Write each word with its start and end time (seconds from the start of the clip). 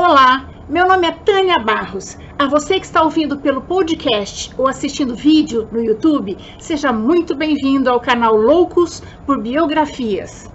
Olá, 0.00 0.48
meu 0.68 0.86
nome 0.86 1.08
é 1.08 1.10
Tânia 1.10 1.58
Barros. 1.58 2.16
A 2.38 2.46
você 2.46 2.78
que 2.78 2.86
está 2.86 3.02
ouvindo 3.02 3.40
pelo 3.40 3.60
podcast 3.60 4.54
ou 4.56 4.68
assistindo 4.68 5.12
vídeo 5.12 5.66
no 5.72 5.82
YouTube, 5.82 6.38
seja 6.56 6.92
muito 6.92 7.34
bem-vindo 7.34 7.90
ao 7.90 7.98
canal 7.98 8.36
Loucos 8.36 9.02
por 9.26 9.42
Biografias. 9.42 10.48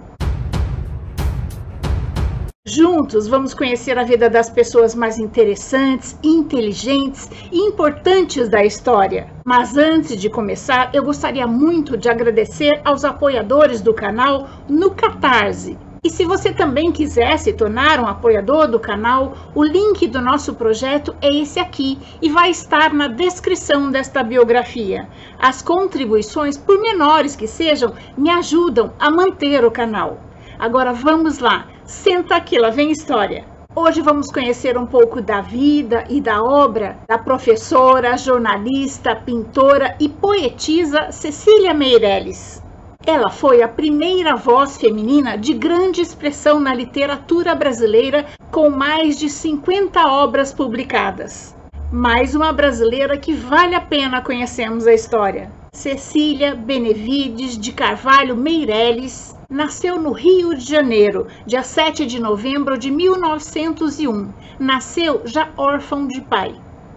Juntos 2.66 3.28
vamos 3.28 3.52
conhecer 3.52 3.98
a 3.98 4.02
vida 4.02 4.30
das 4.30 4.48
pessoas 4.48 4.94
mais 4.94 5.18
interessantes, 5.18 6.18
inteligentes 6.22 7.28
e 7.52 7.58
importantes 7.58 8.48
da 8.48 8.64
história. 8.64 9.26
Mas 9.44 9.76
antes 9.76 10.18
de 10.18 10.30
começar, 10.30 10.88
eu 10.94 11.04
gostaria 11.04 11.46
muito 11.46 11.98
de 11.98 12.08
agradecer 12.08 12.80
aos 12.82 13.04
apoiadores 13.04 13.82
do 13.82 13.92
canal 13.92 14.48
no 14.66 14.92
Catarse. 14.92 15.76
E 16.04 16.10
se 16.10 16.24
você 16.24 16.52
também 16.52 16.92
quiser 16.92 17.38
se 17.38 17.52
tornar 17.54 17.98
um 17.98 18.06
apoiador 18.06 18.68
do 18.68 18.78
canal, 18.78 19.34
o 19.54 19.64
link 19.64 20.06
do 20.06 20.20
nosso 20.20 20.54
projeto 20.54 21.16
é 21.22 21.34
esse 21.34 21.58
aqui 21.58 21.98
e 22.20 22.28
vai 22.28 22.50
estar 22.50 22.92
na 22.92 23.08
descrição 23.08 23.90
desta 23.90 24.22
biografia. 24.22 25.08
As 25.38 25.62
contribuições, 25.62 26.58
por 26.58 26.78
menores 26.78 27.34
que 27.34 27.46
sejam, 27.46 27.94
me 28.16 28.30
ajudam 28.30 28.92
a 29.00 29.10
manter 29.10 29.64
o 29.64 29.70
canal. 29.70 30.18
Agora 30.58 30.92
vamos 30.92 31.38
lá 31.38 31.68
Senta 31.84 32.36
aqui, 32.36 32.58
lá 32.58 32.70
vem 32.70 32.90
história. 32.90 33.44
Hoje 33.76 34.00
vamos 34.00 34.32
conhecer 34.32 34.78
um 34.78 34.86
pouco 34.86 35.20
da 35.20 35.42
vida 35.42 36.04
e 36.08 36.18
da 36.18 36.42
obra 36.42 36.96
da 37.06 37.18
professora, 37.18 38.16
jornalista, 38.16 39.14
pintora 39.14 39.94
e 40.00 40.08
poetisa 40.08 41.12
Cecília 41.12 41.74
Meirelles. 41.74 42.63
Ela 43.06 43.28
foi 43.28 43.60
a 43.60 43.68
primeira 43.68 44.34
voz 44.34 44.78
feminina 44.78 45.36
de 45.36 45.52
grande 45.52 46.00
expressão 46.00 46.58
na 46.58 46.72
literatura 46.72 47.54
brasileira, 47.54 48.24
com 48.50 48.70
mais 48.70 49.18
de 49.18 49.28
50 49.28 50.06
obras 50.06 50.54
publicadas. 50.54 51.54
Mais 51.92 52.34
uma 52.34 52.50
brasileira 52.50 53.18
que 53.18 53.34
vale 53.34 53.74
a 53.74 53.80
pena 53.80 54.22
conhecermos 54.22 54.86
a 54.86 54.94
história. 54.94 55.52
Cecília 55.70 56.54
Benevides 56.54 57.58
de 57.58 57.72
Carvalho 57.72 58.34
Meirelles 58.34 59.36
nasceu 59.50 60.00
no 60.00 60.12
Rio 60.12 60.54
de 60.54 60.64
Janeiro, 60.64 61.26
dia 61.46 61.62
7 61.62 62.06
de 62.06 62.18
novembro 62.18 62.78
de 62.78 62.90
1901. 62.90 64.32
Nasceu 64.58 65.20
já 65.26 65.50
órfão 65.58 66.06
de 66.06 66.22
pai. 66.22 66.54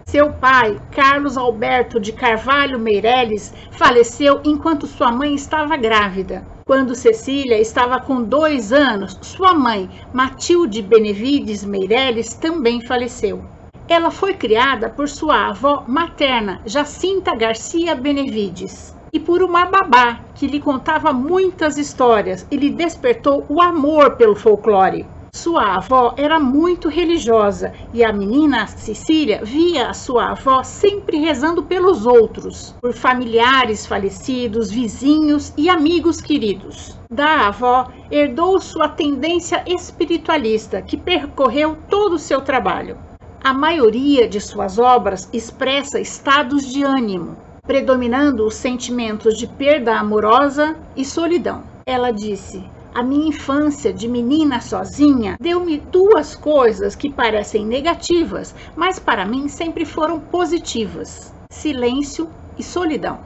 Seu 0.08 0.32
pai, 0.32 0.80
Carlos 0.90 1.36
Alberto 1.36 2.00
de 2.00 2.12
Carvalho 2.14 2.78
Meirelles, 2.78 3.52
faleceu 3.70 4.40
enquanto 4.42 4.86
sua 4.86 5.12
mãe 5.12 5.34
estava 5.34 5.76
grávida. 5.76 6.46
Quando 6.64 6.94
Cecília 6.94 7.60
estava 7.60 8.00
com 8.00 8.22
dois 8.22 8.72
anos, 8.72 9.18
sua 9.20 9.52
mãe, 9.52 9.86
Matilde 10.10 10.80
Benevides 10.80 11.62
Meirelles, 11.62 12.32
também 12.32 12.80
faleceu. 12.80 13.44
Ela 13.86 14.10
foi 14.10 14.32
criada 14.32 14.88
por 14.88 15.10
sua 15.10 15.48
avó 15.48 15.84
materna, 15.86 16.62
Jacinta 16.64 17.36
Garcia 17.36 17.94
Benevides 17.94 18.96
e 19.12 19.20
por 19.20 19.42
uma 19.42 19.66
babá 19.66 20.20
que 20.34 20.46
lhe 20.46 20.58
contava 20.58 21.12
muitas 21.12 21.76
histórias 21.76 22.46
e 22.50 22.56
lhe 22.56 22.70
despertou 22.70 23.44
o 23.46 23.60
amor 23.60 24.16
pelo 24.16 24.34
folclore. 24.34 25.04
Sua 25.30 25.76
avó 25.76 26.14
era 26.16 26.40
muito 26.40 26.88
religiosa 26.88 27.72
e 27.92 28.02
a 28.02 28.12
menina 28.12 28.66
Cecília 28.66 29.40
via 29.44 29.88
a 29.88 29.92
sua 29.92 30.30
avó 30.30 30.62
sempre 30.62 31.18
rezando 31.18 31.62
pelos 31.62 32.06
outros, 32.06 32.74
por 32.80 32.94
familiares 32.94 33.86
falecidos, 33.86 34.70
vizinhos 34.70 35.52
e 35.56 35.68
amigos 35.68 36.22
queridos. 36.22 36.96
Da 37.10 37.48
avó, 37.48 37.88
herdou 38.10 38.58
sua 38.58 38.88
tendência 38.88 39.62
espiritualista, 39.66 40.80
que 40.80 40.96
percorreu 40.96 41.76
todo 41.90 42.14
o 42.14 42.18
seu 42.18 42.40
trabalho. 42.40 42.96
A 43.44 43.52
maioria 43.52 44.26
de 44.26 44.40
suas 44.40 44.78
obras 44.78 45.28
expressa 45.32 46.00
estados 46.00 46.66
de 46.66 46.82
ânimo, 46.82 47.36
predominando 47.66 48.46
os 48.46 48.54
sentimentos 48.54 49.36
de 49.36 49.46
perda 49.46 49.98
amorosa 49.98 50.74
e 50.96 51.04
solidão. 51.04 51.62
Ela 51.86 52.10
disse: 52.10 52.64
A 52.98 53.02
minha 53.04 53.28
infância 53.28 53.92
de 53.92 54.08
menina 54.08 54.60
sozinha 54.60 55.36
deu-me 55.38 55.78
duas 55.78 56.34
coisas 56.34 56.96
que 56.96 57.08
parecem 57.08 57.64
negativas, 57.64 58.52
mas 58.74 58.98
para 58.98 59.24
mim 59.24 59.46
sempre 59.46 59.84
foram 59.84 60.18
positivas: 60.18 61.32
silêncio 61.48 62.28
e 62.58 62.62
solidão. 62.64 63.20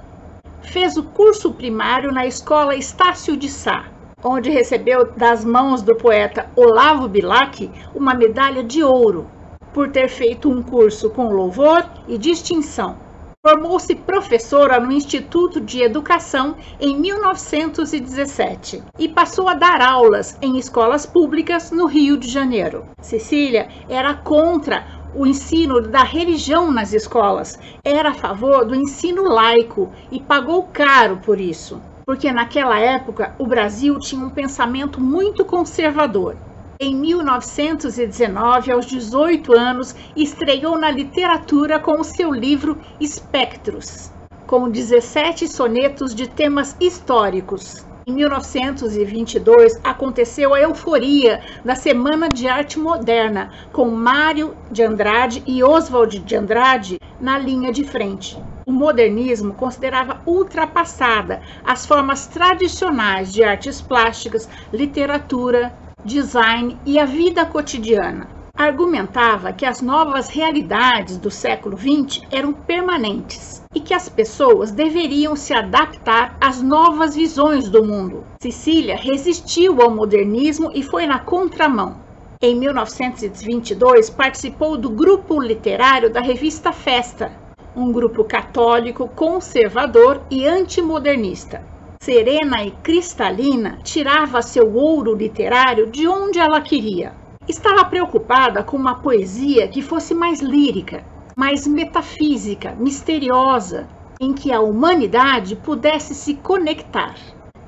Fez 0.61 0.99
o 0.99 1.03
curso 1.03 1.55
primário 1.55 2.13
na 2.13 2.27
escola 2.27 2.77
Estácio 2.77 3.35
de 3.35 3.49
Sá, 3.49 3.87
onde 4.23 4.51
recebeu 4.51 5.11
das 5.17 5.43
mãos 5.43 5.81
do 5.81 5.97
poeta 5.97 6.51
Olavo 6.55 7.09
Bilac 7.09 7.71
uma 7.95 8.13
medalha 8.13 8.63
de 8.63 8.83
ouro 8.83 9.27
por 9.73 9.91
ter 9.91 10.11
feito 10.11 10.51
um 10.51 10.63
curso 10.63 11.09
com 11.09 11.33
louvor 11.33 11.83
e 12.07 12.19
distinção. 12.19 12.99
Formou-se 13.45 13.97
professora 13.97 14.79
no 14.79 14.93
Instituto 14.93 15.61
de 15.61 15.83
Educação 15.83 16.55
em 16.81 16.97
1917 16.97 18.81
e 18.97 19.09
passou 19.09 19.49
a 19.49 19.55
dar 19.55 19.81
aulas 19.81 20.39
em 20.41 20.57
escolas 20.59 21.05
públicas 21.05 21.73
no 21.73 21.87
Rio 21.87 22.17
de 22.17 22.29
Janeiro. 22.29 22.85
Cecília 23.01 23.69
era 23.89 24.15
contra 24.15 24.87
o 25.13 25.27
ensino 25.27 25.81
da 25.81 26.05
religião 26.05 26.71
nas 26.71 26.93
escolas, 26.93 27.59
era 27.83 28.11
a 28.11 28.15
favor 28.15 28.65
do 28.65 28.77
ensino 28.77 29.25
laico 29.25 29.93
e 30.13 30.21
pagou 30.21 30.69
caro 30.73 31.17
por 31.17 31.41
isso, 31.41 31.83
porque 32.07 32.31
naquela 32.31 32.79
época 32.79 33.35
o 33.41 33.47
Brasil 33.47 33.99
tinha 33.99 34.25
um 34.25 34.31
pensamento 34.31 35.01
muito 35.01 35.45
conservador 35.45 36.37
em 36.83 36.97
1919, 36.97 38.73
aos 38.73 38.87
18 38.87 39.57
anos, 39.57 39.95
estreou 40.17 40.77
na 40.77 40.91
literatura 40.91 41.79
com 41.79 42.01
o 42.01 42.03
seu 42.03 42.33
livro 42.33 42.77
Espectros, 42.99 44.11
com 44.49 44.69
17 44.69 45.47
sonetos 45.47 46.13
de 46.13 46.27
temas 46.27 46.77
históricos. 46.81 47.87
Em 48.05 48.13
1922, 48.13 49.79
aconteceu 49.85 50.53
a 50.53 50.61
euforia 50.61 51.41
da 51.65 51.77
Semana 51.77 52.29
de 52.29 52.49
Arte 52.49 52.81
Moderna, 52.81 53.53
com 53.73 53.89
Mário 53.89 54.57
de 54.69 54.83
Andrade 54.83 55.41
e 55.47 55.63
Oswald 55.63 56.19
de 56.19 56.35
Andrade 56.35 56.99
na 57.21 57.39
linha 57.39 57.71
de 57.71 57.85
frente. 57.85 58.37
O 58.67 58.73
modernismo 58.73 59.55
considerava 59.55 60.21
ultrapassada 60.27 61.43
as 61.65 61.87
formas 61.87 62.27
tradicionais 62.27 63.33
de 63.33 63.45
artes 63.45 63.81
plásticas, 63.81 64.49
literatura, 64.73 65.73
design 66.05 66.77
e 66.85 66.99
a 66.99 67.05
vida 67.05 67.47
cotidiana. 67.47 68.29
Argumentava 68.57 69.53
que 69.53 69.65
as 69.65 69.81
novas 69.81 70.29
realidades 70.29 71.17
do 71.17 71.31
século 71.31 71.77
XX 71.77 72.23
eram 72.31 72.53
permanentes 72.53 73.63
e 73.75 73.81
que 73.81 73.95
as 73.95 74.09
pessoas 74.09 74.73
deveriam 74.73 75.35
se 75.37 75.55
adaptar 75.55 76.37
às 76.41 76.61
novas 76.61 77.15
visões 77.15 77.69
do 77.69 77.85
mundo. 77.85 78.25
Cecília 78.41 78.97
resistiu 78.97 79.81
ao 79.81 79.91
modernismo 79.91 80.71
e 80.75 80.83
foi 80.83 81.07
na 81.07 81.19
contramão. 81.19 81.97
Em 82.43 82.57
1922, 82.57 84.11
participou 84.11 84.77
do 84.77 84.91
grupo 84.91 85.41
literário 85.41 86.11
da 86.11 86.21
revista 86.21 86.73
Festa, 86.73 87.33
um 87.77 87.93
grupo 87.93 88.25
católico, 88.25 89.09
conservador 89.09 90.21
e 90.31 90.47
antimodernista 90.47 91.72
serena 92.03 92.65
e 92.65 92.73
cristalina, 92.73 93.79
tirava 93.85 94.43
seu 94.43 94.75
ouro 94.75 95.15
literário 95.15 95.87
de 95.87 96.09
onde 96.09 96.37
ela 96.37 96.61
queria. 96.61 97.13
Estava 97.47 97.85
preocupada 97.85 98.65
com 98.65 98.77
uma 98.77 98.97
poesia 98.97 99.69
que 99.69 99.81
fosse 99.81 100.13
mais 100.13 100.41
lírica, 100.41 101.05
mais 101.37 101.65
metafísica, 101.65 102.75
misteriosa, 102.77 103.87
em 104.19 104.33
que 104.33 104.53
a 104.53 104.61
humanidade 104.61 105.55
pudesse 105.55 106.13
se 106.13 106.35
conectar. 106.35 107.15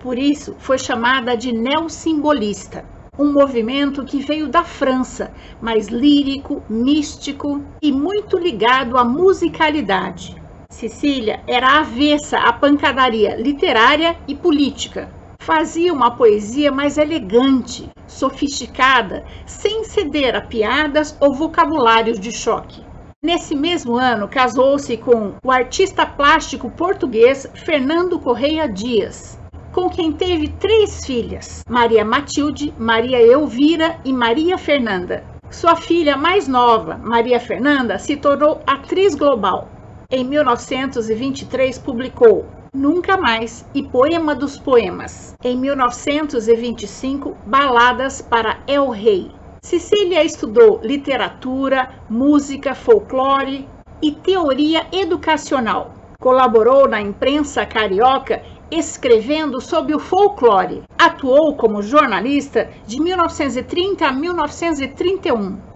Por 0.01 0.19
isso, 0.19 0.57
foi 0.59 0.79
chamada 0.79 1.37
de 1.37 1.53
neossimbolista, 1.53 2.85
um 3.17 3.33
movimento 3.33 4.05
que 4.05 4.19
veio 4.19 4.49
da 4.49 4.65
França, 4.65 5.33
mais 5.63 5.87
lírico, 5.87 6.61
místico 6.69 7.63
e 7.81 7.93
muito 7.93 8.37
ligado 8.37 8.99
à 8.99 9.05
musicalidade. 9.05 10.44
Cecília 10.75 11.41
era 11.47 11.79
avessa 11.79 12.37
à 12.37 12.53
pancadaria 12.53 13.37
literária 13.37 14.17
e 14.27 14.35
política. 14.35 15.09
Fazia 15.39 15.93
uma 15.93 16.11
poesia 16.11 16.73
mais 16.73 16.99
elegante, 16.99 17.89
sofisticada, 18.09 19.25
sem 19.47 19.85
ceder 19.85 20.35
a 20.35 20.41
piadas 20.41 21.17
ou 21.21 21.33
vocabulários 21.33 22.19
de 22.19 22.33
choque. 22.33 22.83
Nesse 23.23 23.55
mesmo 23.55 23.97
ano, 23.97 24.27
casou-se 24.27 24.97
com 24.97 25.35
o 25.45 25.51
artista 25.53 26.05
plástico 26.05 26.69
português 26.69 27.49
Fernando 27.55 28.19
Correia 28.19 28.69
Dias, 28.69 29.39
com 29.71 29.89
quem 29.89 30.11
teve 30.11 30.49
três 30.49 31.07
filhas: 31.07 31.65
Maria 31.69 32.05
Matilde, 32.05 32.75
Maria 32.77 33.23
Elvira 33.23 33.97
e 34.05 34.13
Maria 34.13 34.59
Fernanda. 34.59 35.23
Sua 35.53 35.77
filha 35.77 36.17
mais 36.17 36.49
nova, 36.49 36.99
Maria 36.99 37.39
Fernanda, 37.39 37.97
se 37.97 38.17
tornou 38.17 38.61
atriz 38.67 39.15
global 39.15 39.69
em 40.11 40.25
1923, 40.25 41.79
publicou 41.79 42.47
Nunca 42.73 43.17
Mais 43.17 43.65
e 43.75 43.83
Poema 43.83 44.35
dos 44.35 44.59
Poemas. 44.59 45.37
Em 45.43 45.57
1925, 45.57 47.37
Baladas 47.47 48.21
para 48.21 48.59
El 48.67 48.91
Rei. 48.91 49.31
Cecília 49.63 50.23
estudou 50.25 50.81
literatura, 50.83 51.89
música, 52.11 52.75
folclore 52.75 53.67
e 54.03 54.13
teoria 54.13 54.87
educacional. 54.93 55.95
Colaborou 56.19 56.89
na 56.89 57.01
imprensa 57.01 57.65
carioca 57.65 58.43
escrevendo 58.71 59.61
sobre 59.61 59.95
o 59.95 60.01
folclore. 60.01 60.83
Atuou 60.99 61.57
como 61.57 61.83
jornalista 61.83 62.69
de 62.87 63.01
1930 63.01 64.07
a 64.07 64.13
1931. 64.13 65.74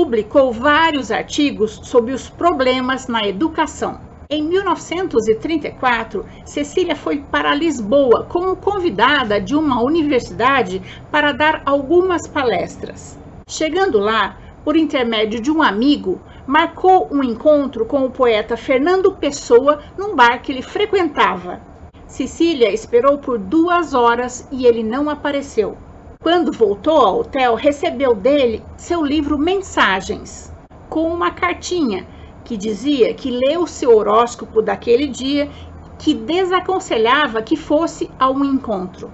Publicou 0.00 0.52
vários 0.52 1.10
artigos 1.10 1.80
sobre 1.82 2.12
os 2.12 2.28
problemas 2.28 3.08
na 3.08 3.26
educação. 3.26 3.98
Em 4.30 4.44
1934, 4.44 6.24
Cecília 6.44 6.94
foi 6.94 7.18
para 7.18 7.52
Lisboa 7.52 8.24
como 8.28 8.54
convidada 8.54 9.40
de 9.40 9.56
uma 9.56 9.82
universidade 9.82 10.80
para 11.10 11.32
dar 11.32 11.62
algumas 11.66 12.28
palestras. 12.28 13.18
Chegando 13.48 13.98
lá, 13.98 14.38
por 14.64 14.76
intermédio 14.76 15.42
de 15.42 15.50
um 15.50 15.60
amigo, 15.60 16.20
marcou 16.46 17.08
um 17.10 17.20
encontro 17.24 17.84
com 17.84 18.04
o 18.04 18.10
poeta 18.10 18.56
Fernando 18.56 19.16
Pessoa 19.16 19.80
num 19.98 20.14
bar 20.14 20.40
que 20.40 20.52
ele 20.52 20.62
frequentava. 20.62 21.60
Cecília 22.06 22.72
esperou 22.72 23.18
por 23.18 23.36
duas 23.36 23.94
horas 23.94 24.46
e 24.52 24.64
ele 24.64 24.84
não 24.84 25.10
apareceu. 25.10 25.76
Quando 26.20 26.50
voltou 26.50 26.96
ao 26.96 27.20
hotel, 27.20 27.54
recebeu 27.54 28.12
dele 28.12 28.60
seu 28.76 29.04
livro 29.04 29.38
Mensagens, 29.38 30.52
com 30.88 31.12
uma 31.12 31.30
cartinha 31.30 32.04
que 32.44 32.56
dizia 32.56 33.14
que 33.14 33.30
leu 33.30 33.68
seu 33.68 33.96
horóscopo 33.96 34.60
daquele 34.60 35.06
dia, 35.06 35.48
que 35.96 36.14
desaconselhava 36.14 37.40
que 37.40 37.56
fosse 37.56 38.10
a 38.18 38.28
um 38.28 38.44
encontro. 38.44 39.12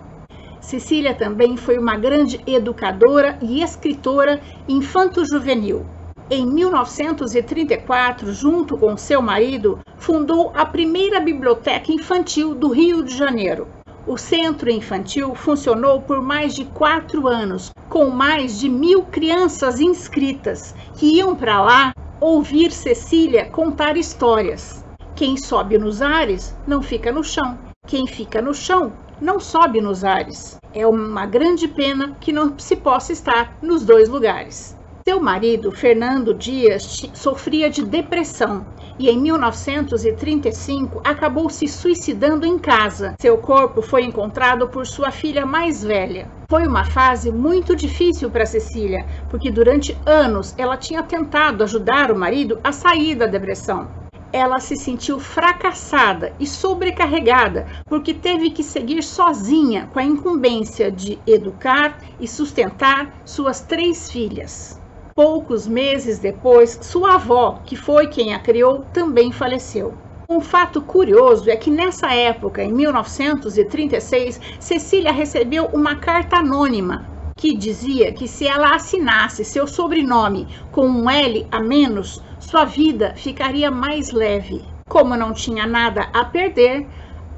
Cecília 0.63 1.13
também 1.13 1.59
foi 1.59 1.77
uma 1.79 1.95
grande 1.95 2.41
educadora 2.47 3.39
e 3.43 3.63
escritora 3.63 4.41
infanto-juvenil. 4.67 5.85
Em 6.31 6.47
1934, 6.47 8.33
junto 8.33 8.79
com 8.79 8.97
seu 8.97 9.21
marido, 9.21 9.79
fundou 9.99 10.53
a 10.55 10.65
primeira 10.65 11.21
biblioteca 11.21 11.93
infantil 11.93 12.55
do 12.55 12.69
Rio 12.69 13.05
de 13.05 13.15
Janeiro. 13.15 13.69
O 14.07 14.19
centro 14.19 14.71
infantil 14.71 15.35
funcionou 15.35 16.03
por 16.03 16.21
mais 16.21 16.55
de 16.55 16.67
quatro 16.67 17.27
anos, 17.27 17.73
com 17.89 18.11
mais 18.11 18.59
de 18.61 18.69
mil 18.69 19.05
crianças 19.05 19.81
inscritas 19.81 20.75
que 20.99 21.17
iam 21.17 21.35
para 21.35 21.63
lá 21.63 21.95
ouvir 22.21 22.71
Cecília 22.71 23.47
contar 23.47 23.97
histórias. 23.97 24.85
Quem 25.17 25.39
sobe 25.39 25.79
nos 25.79 26.03
ares 26.03 26.55
não 26.67 26.83
fica 26.83 27.11
no 27.11 27.25
chão. 27.25 27.59
Quem 27.87 28.07
fica 28.07 28.43
no 28.43 28.53
chão 28.53 28.93
não 29.19 29.41
sobe 29.41 29.81
nos 29.81 30.05
ares. 30.05 30.59
É 30.75 30.87
uma 30.87 31.25
grande 31.25 31.67
pena 31.67 32.15
que 32.21 32.31
não 32.31 32.59
se 32.59 32.77
possa 32.77 33.11
estar 33.11 33.57
nos 33.63 33.87
dois 33.87 34.11
lugares. 34.11 34.77
Seu 35.07 35.21
marido, 35.21 35.71
Fernando 35.71 36.33
Dias, 36.33 37.03
sofria 37.13 37.69
de 37.69 37.85
depressão 37.85 38.65
e 38.99 39.11
em 39.11 39.19
1935 39.19 41.03
acabou 41.05 41.51
se 41.51 41.69
suicidando 41.69 42.47
em 42.47 42.59
casa. 42.59 43.15
Seu 43.19 43.37
corpo 43.37 43.83
foi 43.83 44.03
encontrado 44.05 44.67
por 44.67 44.87
sua 44.87 45.11
filha 45.11 45.45
mais 45.45 45.85
velha. 45.85 46.27
Foi 46.49 46.67
uma 46.67 46.85
fase 46.85 47.31
muito 47.31 47.77
difícil 47.77 48.31
para 48.31 48.47
Cecília, 48.47 49.05
porque 49.29 49.51
durante 49.51 49.95
anos 50.07 50.55
ela 50.57 50.79
tinha 50.79 51.03
tentado 51.03 51.63
ajudar 51.63 52.11
o 52.11 52.19
marido 52.19 52.59
a 52.65 52.73
sair 52.73 53.15
da 53.15 53.27
depressão 53.27 53.87
ela 54.33 54.59
se 54.59 54.75
sentiu 54.75 55.21
fracassada 55.21 56.33
e 56.41 56.47
sobrecarregada 56.47 57.69
porque 57.87 58.13
teve 58.13 58.51
que 58.51 58.65
seguir 58.65 59.01
sozinha 59.01 59.89
com 59.93 60.01
a 60.01 60.03
incumbência 60.03 60.91
de 60.91 61.21
educar 61.25 61.97
e 62.19 62.27
sustentar 62.27 63.15
suas 63.25 63.61
três 63.61 64.11
filhas. 64.11 64.83
Poucos 65.17 65.69
meses 65.69 66.19
depois, 66.19 66.77
sua 66.83 67.15
avó, 67.15 67.61
que 67.65 67.77
foi 67.77 68.09
quem 68.09 68.35
a 68.35 68.41
criou, 68.41 68.81
também 68.93 69.31
faleceu. 69.31 69.95
Um 70.29 70.41
fato 70.41 70.83
curioso 70.83 71.49
é 71.49 71.55
que 71.55 71.71
nessa 71.71 72.13
época, 72.13 72.65
em 72.65 72.73
1936, 72.73 74.41
Cecília 74.59 75.13
recebeu 75.13 75.67
uma 75.67 75.95
carta 75.95 76.39
anônima 76.39 77.07
que 77.37 77.57
dizia 77.57 78.13
que 78.13 78.27
se 78.27 78.45
ela 78.45 78.75
assinasse 78.75 79.45
seu 79.45 79.69
sobrenome 79.69 80.49
com 80.73 80.85
um 80.85 81.09
L 81.09 81.47
a 81.49 81.61
menos, 81.61 82.21
sua 82.41 82.65
vida 82.65 83.15
ficaria 83.17 83.71
mais 83.71 84.11
leve. 84.11 84.65
Como 84.89 85.15
não 85.15 85.33
tinha 85.33 85.65
nada 85.65 86.09
a 86.13 86.25
perder, 86.25 86.89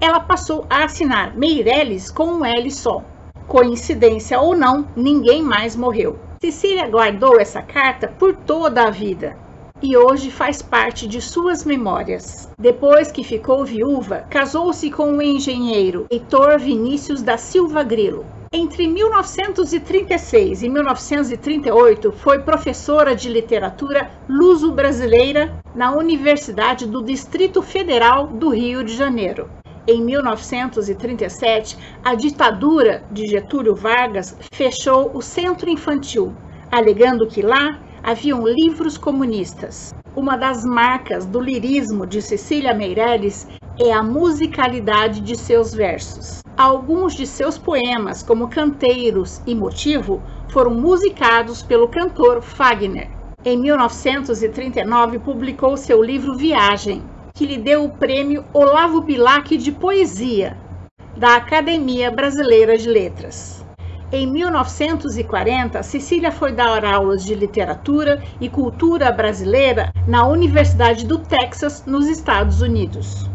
ela 0.00 0.20
passou 0.20 0.64
a 0.70 0.84
assinar 0.84 1.36
Meirelles 1.36 2.10
com 2.10 2.24
um 2.24 2.44
L 2.44 2.70
só. 2.70 3.04
Coincidência 3.46 4.40
ou 4.40 4.56
não, 4.56 4.88
ninguém 4.96 5.42
mais 5.42 5.76
morreu. 5.76 6.25
Cecília 6.38 6.86
guardou 6.86 7.40
essa 7.40 7.62
carta 7.62 8.08
por 8.08 8.36
toda 8.36 8.84
a 8.84 8.90
vida 8.90 9.38
e 9.82 9.96
hoje 9.96 10.30
faz 10.30 10.60
parte 10.60 11.08
de 11.08 11.18
suas 11.18 11.64
memórias. 11.64 12.50
Depois 12.58 13.10
que 13.10 13.24
ficou 13.24 13.64
viúva, 13.64 14.26
casou-se 14.28 14.90
com 14.90 15.16
o 15.16 15.22
engenheiro 15.22 16.06
Heitor 16.10 16.58
Vinícius 16.58 17.22
da 17.22 17.38
Silva 17.38 17.82
Grilo. 17.82 18.26
Entre 18.52 18.86
1936 18.86 20.62
e 20.62 20.68
1938, 20.68 22.12
foi 22.12 22.38
professora 22.40 23.16
de 23.16 23.30
literatura 23.30 24.10
luso-brasileira 24.28 25.58
na 25.74 25.94
Universidade 25.96 26.86
do 26.86 27.02
Distrito 27.02 27.62
Federal 27.62 28.26
do 28.26 28.50
Rio 28.50 28.84
de 28.84 28.94
Janeiro 28.94 29.48
em 29.86 30.02
1937, 30.02 31.76
a 32.04 32.14
ditadura 32.16 33.04
de 33.10 33.26
Getúlio 33.26 33.74
Vargas 33.74 34.36
fechou 34.52 35.12
o 35.14 35.22
centro 35.22 35.70
infantil, 35.70 36.34
alegando 36.70 37.28
que 37.28 37.40
lá 37.40 37.78
haviam 38.02 38.44
livros 38.46 38.98
comunistas. 38.98 39.94
Uma 40.16 40.36
das 40.36 40.64
marcas 40.64 41.24
do 41.24 41.40
lirismo 41.40 42.04
de 42.04 42.20
Cecília 42.20 42.74
Meirelles 42.74 43.46
é 43.78 43.92
a 43.92 44.02
musicalidade 44.02 45.20
de 45.20 45.36
seus 45.36 45.72
versos. 45.72 46.40
Alguns 46.56 47.14
de 47.14 47.26
seus 47.26 47.56
poemas, 47.56 48.22
como 48.22 48.48
Canteiros 48.48 49.40
e 49.46 49.54
Motivo, 49.54 50.20
foram 50.50 50.74
musicados 50.74 51.62
pelo 51.62 51.88
cantor 51.88 52.42
Fagner. 52.42 53.10
Em 53.44 53.56
1939, 53.56 55.20
publicou 55.20 55.76
seu 55.76 56.02
livro 56.02 56.34
Viagem, 56.34 57.02
que 57.36 57.44
lhe 57.44 57.58
deu 57.58 57.84
o 57.84 57.90
prêmio 57.90 58.46
Olavo 58.50 59.02
Bilac 59.02 59.58
de 59.58 59.70
Poesia, 59.70 60.56
da 61.14 61.36
Academia 61.36 62.10
Brasileira 62.10 62.78
de 62.78 62.88
Letras. 62.88 63.62
Em 64.10 64.26
1940, 64.26 65.82
Cecília 65.82 66.32
foi 66.32 66.52
dar 66.52 66.82
aulas 66.82 67.22
de 67.22 67.34
literatura 67.34 68.22
e 68.40 68.48
cultura 68.48 69.12
brasileira 69.12 69.92
na 70.08 70.26
Universidade 70.26 71.04
do 71.04 71.18
Texas, 71.18 71.84
nos 71.84 72.08
Estados 72.08 72.62
Unidos. 72.62 73.28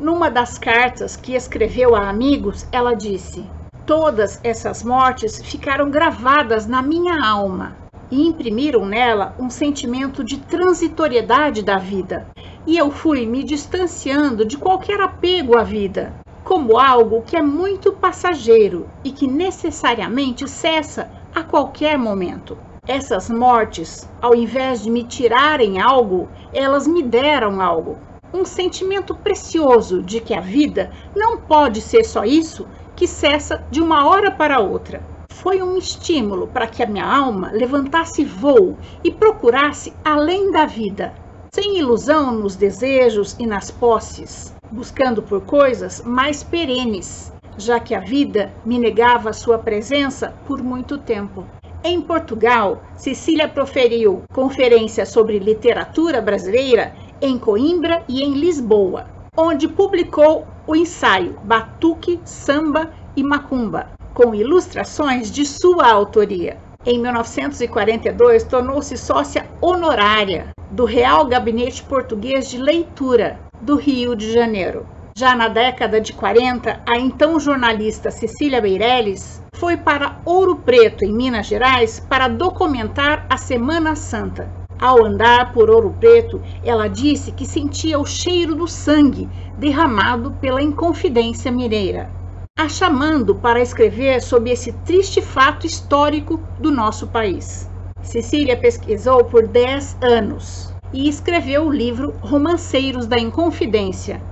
Numa 0.00 0.28
das 0.28 0.58
cartas 0.58 1.14
que 1.14 1.36
escreveu 1.36 1.94
a 1.94 2.08
amigos, 2.08 2.66
ela 2.72 2.92
disse: 2.92 3.44
Todas 3.86 4.40
essas 4.42 4.82
mortes 4.82 5.40
ficaram 5.44 5.92
gravadas 5.92 6.66
na 6.66 6.82
minha 6.82 7.24
alma 7.24 7.76
e 8.10 8.26
imprimiram 8.26 8.84
nela 8.84 9.32
um 9.38 9.48
sentimento 9.48 10.24
de 10.24 10.38
transitoriedade 10.38 11.62
da 11.62 11.78
vida, 11.78 12.33
e 12.66 12.78
eu 12.78 12.90
fui 12.90 13.26
me 13.26 13.44
distanciando 13.44 14.44
de 14.44 14.56
qualquer 14.56 15.00
apego 15.00 15.56
à 15.56 15.62
vida, 15.62 16.14
como 16.42 16.78
algo 16.78 17.22
que 17.22 17.36
é 17.36 17.42
muito 17.42 17.92
passageiro 17.92 18.86
e 19.02 19.10
que 19.10 19.26
necessariamente 19.26 20.48
cessa 20.48 21.10
a 21.34 21.42
qualquer 21.42 21.98
momento. 21.98 22.56
Essas 22.86 23.30
mortes, 23.30 24.08
ao 24.20 24.34
invés 24.34 24.82
de 24.82 24.90
me 24.90 25.04
tirarem 25.04 25.80
algo, 25.80 26.28
elas 26.52 26.86
me 26.86 27.02
deram 27.02 27.60
algo. 27.60 27.96
Um 28.32 28.44
sentimento 28.44 29.14
precioso 29.14 30.02
de 30.02 30.20
que 30.20 30.34
a 30.34 30.40
vida 30.40 30.90
não 31.16 31.38
pode 31.38 31.80
ser 31.80 32.04
só 32.04 32.24
isso 32.24 32.66
que 32.94 33.06
cessa 33.06 33.64
de 33.70 33.80
uma 33.80 34.06
hora 34.06 34.30
para 34.30 34.60
outra. 34.60 35.02
Foi 35.28 35.62
um 35.62 35.76
estímulo 35.76 36.46
para 36.46 36.66
que 36.66 36.82
a 36.82 36.86
minha 36.86 37.04
alma 37.04 37.50
levantasse 37.52 38.24
voo 38.24 38.76
e 39.02 39.10
procurasse 39.10 39.92
além 40.04 40.50
da 40.50 40.64
vida, 40.64 41.14
sem 41.54 41.78
ilusão 41.78 42.32
nos 42.32 42.56
desejos 42.56 43.36
e 43.38 43.46
nas 43.46 43.70
posses, 43.70 44.52
buscando 44.72 45.22
por 45.22 45.40
coisas 45.42 46.02
mais 46.04 46.42
perenes, 46.42 47.32
já 47.56 47.78
que 47.78 47.94
a 47.94 48.00
vida 48.00 48.52
me 48.66 48.76
negava 48.76 49.32
sua 49.32 49.56
presença 49.56 50.34
por 50.48 50.60
muito 50.60 50.98
tempo. 50.98 51.46
Em 51.84 52.00
Portugal, 52.00 52.82
Cecília 52.96 53.46
proferiu 53.46 54.24
conferências 54.32 55.10
sobre 55.10 55.38
literatura 55.38 56.20
brasileira 56.20 56.92
em 57.22 57.38
Coimbra 57.38 58.02
e 58.08 58.24
em 58.24 58.34
Lisboa, 58.34 59.06
onde 59.36 59.68
publicou 59.68 60.44
o 60.66 60.74
ensaio 60.74 61.38
Batuque, 61.44 62.18
Samba 62.24 62.90
e 63.14 63.22
Macumba, 63.22 63.90
com 64.12 64.34
ilustrações 64.34 65.30
de 65.30 65.46
sua 65.46 65.86
autoria. 65.86 66.56
Em 66.86 66.98
1942, 67.00 68.44
tornou-se 68.44 68.94
sócia 68.98 69.46
honorária 69.58 70.48
do 70.70 70.84
Real 70.84 71.24
Gabinete 71.24 71.82
Português 71.82 72.50
de 72.50 72.58
Leitura 72.58 73.40
do 73.58 73.76
Rio 73.76 74.14
de 74.14 74.30
Janeiro. 74.30 74.84
Já 75.16 75.34
na 75.34 75.48
década 75.48 75.98
de 75.98 76.12
40, 76.12 76.82
a 76.84 76.98
então 76.98 77.40
jornalista 77.40 78.10
Cecília 78.10 78.60
Meirelles 78.60 79.40
foi 79.56 79.78
para 79.78 80.18
Ouro 80.26 80.56
Preto, 80.56 81.06
em 81.06 81.12
Minas 81.14 81.46
Gerais, 81.46 82.00
para 82.00 82.28
documentar 82.28 83.24
a 83.30 83.38
Semana 83.38 83.96
Santa. 83.96 84.46
Ao 84.78 85.02
andar 85.06 85.54
por 85.54 85.70
Ouro 85.70 85.94
Preto, 85.98 86.42
ela 86.62 86.86
disse 86.86 87.32
que 87.32 87.46
sentia 87.46 87.98
o 87.98 88.04
cheiro 88.04 88.54
do 88.54 88.68
sangue 88.68 89.26
derramado 89.56 90.32
pela 90.32 90.60
Inconfidência 90.60 91.50
Mineira, 91.50 92.10
a 92.56 92.68
chamando 92.68 93.34
para 93.34 93.60
escrever 93.60 94.22
sobre 94.22 94.50
esse 94.50 94.70
triste 94.70 95.20
fato 95.20 95.66
histórico 95.66 96.40
do 96.60 96.70
nosso 96.70 97.08
país. 97.08 97.68
Cecília 98.00 98.56
pesquisou 98.56 99.24
por 99.24 99.48
10 99.48 99.96
anos 100.00 100.72
e 100.92 101.08
escreveu 101.08 101.66
o 101.66 101.72
livro 101.72 102.14
Romanceiros 102.20 103.06
da 103.06 103.18
Inconfidência, 103.18 104.22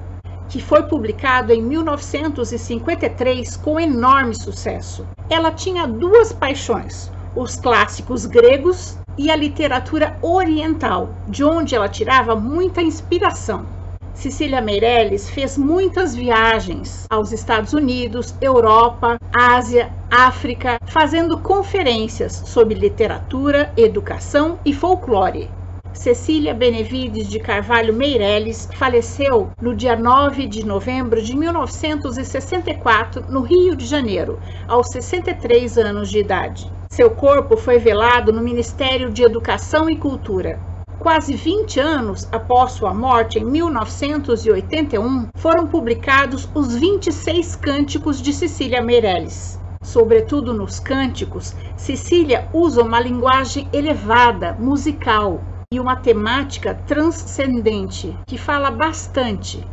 que 0.49 0.63
foi 0.63 0.85
publicado 0.85 1.53
em 1.53 1.61
1953 1.61 3.57
com 3.57 3.81
enorme 3.81 4.37
sucesso. 4.37 5.05
Ela 5.29 5.51
tinha 5.51 5.89
duas 5.89 6.33
paixões: 6.33 7.11
os 7.35 7.57
clássicos 7.57 8.25
gregos 8.25 8.97
e 9.19 9.33
a 9.33 9.37
literatura 9.37 10.17
oriental, 10.23 11.11
de 11.27 11.43
onde 11.43 11.75
ela 11.75 11.89
tirava 11.89 12.37
muita 12.37 12.81
inspiração. 12.81 13.82
Cecília 14.15 14.61
Meirelles 14.61 15.29
fez 15.31 15.59
muitas 15.59 16.15
viagens 16.15 17.07
aos 17.11 17.33
Estados 17.33 17.73
Unidos, 17.73 18.37
Europa, 18.41 19.17
Ásia, 19.35 19.91
África, 20.11 20.79
fazendo 20.87 21.41
conferências 21.41 22.43
sobre 22.45 22.75
literatura, 22.75 23.73
educação 23.77 24.59
e 24.65 24.73
folclore. 24.73 25.51
Cecília 25.95 26.55
Benevides 26.55 27.29
de 27.29 27.39
Carvalho 27.39 27.93
Meirelles 27.95 28.69
faleceu 28.75 29.51
no 29.61 29.75
dia 29.75 29.97
9 29.97 30.47
de 30.47 30.65
novembro 30.65 31.21
de 31.21 31.37
1964, 31.37 33.25
no 33.29 33.43
Rio 33.43 33.77
de 33.77 33.87
Janeiro, 33.87 34.39
aos 34.69 34.87
63 34.91 35.79
anos 35.79 36.11
de 36.11 36.19
idade. 36.19 36.71
Seu 36.89 37.11
corpo 37.11 37.57
foi 37.57 37.79
velado 37.79 38.33
no 38.33 38.43
Ministério 38.43 39.11
de 39.11 39.23
Educação 39.23 39.89
e 39.89 39.97
Cultura. 39.97 40.72
Quase 41.03 41.35
20 41.35 41.81
anos 41.81 42.29
após 42.31 42.73
sua 42.75 42.95
morte, 42.95 43.41
em 43.41 43.45
1981, 43.45 45.31
foram 45.35 45.67
publicados 45.67 46.49
os 46.55 46.77
26 46.77 47.57
Cânticos 47.57 48.23
de 48.23 48.33
Cecília 48.33 48.81
Meirelles. 48.81 49.59
Sobretudo 49.83 50.55
nos 50.55 50.79
cânticos, 50.79 51.57
Cecília 51.77 52.47
usa 52.53 52.83
uma 52.85 53.01
linguagem 53.01 53.67
elevada, 53.73 54.55
musical, 54.61 55.41
e 55.73 55.81
uma 55.81 55.97
temática 55.97 56.73
transcendente 56.73 58.17
que 58.29 58.39
fala 58.39 58.71
bastante 58.71 59.67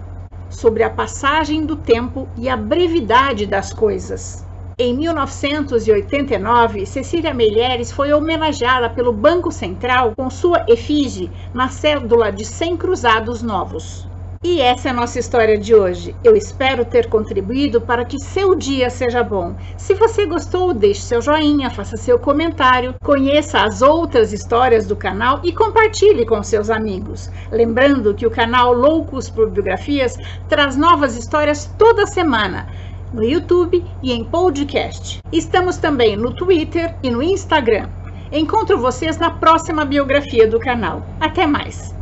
sobre 0.50 0.82
a 0.82 0.90
passagem 0.90 1.64
do 1.64 1.76
tempo 1.76 2.28
e 2.38 2.50
a 2.50 2.58
brevidade 2.58 3.46
das 3.46 3.72
coisas. 3.72 4.49
Em 4.82 4.96
1989, 4.96 6.86
Cecília 6.86 7.34
Meirelles 7.34 7.92
foi 7.92 8.14
homenageada 8.14 8.90
pelo 8.90 9.12
Banco 9.12 9.52
Central 9.52 10.14
com 10.16 10.30
sua 10.30 10.64
efígie 10.70 11.30
na 11.54 11.68
cédula 11.68 12.32
de 12.32 12.46
100 12.46 12.78
cruzados 12.78 13.44
novos. 13.44 14.08
E 14.42 14.62
essa 14.62 14.88
é 14.88 14.92
a 14.92 14.94
nossa 14.94 15.20
história 15.20 15.58
de 15.58 15.76
hoje. 15.76 16.16
Eu 16.24 16.34
espero 16.34 16.86
ter 16.86 17.10
contribuído 17.10 17.82
para 17.82 18.06
que 18.06 18.18
seu 18.24 18.56
dia 18.56 18.90
seja 18.90 19.22
bom. 19.22 19.54
Se 19.76 19.94
você 19.94 20.26
gostou, 20.26 20.74
deixe 20.74 21.02
seu 21.02 21.22
joinha, 21.22 21.70
faça 21.70 21.98
seu 21.98 22.18
comentário, 22.18 22.96
conheça 23.04 23.60
as 23.60 23.82
outras 23.82 24.32
histórias 24.32 24.88
do 24.88 24.96
canal 24.96 25.42
e 25.44 25.52
compartilhe 25.52 26.26
com 26.26 26.42
seus 26.42 26.70
amigos. 26.70 27.30
Lembrando 27.52 28.14
que 28.14 28.26
o 28.26 28.32
canal 28.32 28.72
Loucos 28.72 29.30
por 29.30 29.50
Biografias 29.50 30.18
traz 30.48 30.78
novas 30.78 31.18
histórias 31.18 31.70
toda 31.78 32.08
semana 32.08 32.66
no 33.14 33.24
YouTube 33.24 33.84
e 34.02 34.12
em 34.12 34.24
podcast. 34.24 35.20
Estamos 35.32 35.78
também 35.78 36.16
no 36.16 36.34
Twitter 36.34 36.96
e 37.04 37.10
no 37.10 37.22
Instagram. 37.22 37.90
Encontro 38.32 38.78
vocês 38.78 39.18
na 39.18 39.32
próxima 39.32 39.86
biografia 39.86 40.48
do 40.48 40.60
canal. 40.60 41.02
Até 41.20 41.48
mais! 41.48 41.99